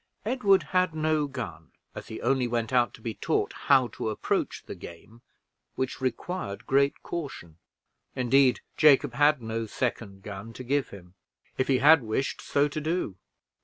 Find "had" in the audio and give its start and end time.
0.73-0.95, 9.13-9.43, 11.77-12.01